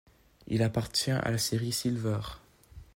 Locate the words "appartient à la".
0.63-1.37